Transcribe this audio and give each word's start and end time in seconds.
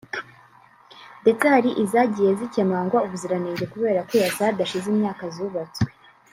ndetse 1.21 1.45
hari 1.53 1.69
izagiye 1.83 2.31
zikemangwa 2.39 3.03
ubuziranenge 3.05 3.63
kubera 3.73 4.05
kwiyasa 4.07 4.47
hadashize 4.47 4.87
imyaka 4.93 5.23
zubatswe 5.35 5.89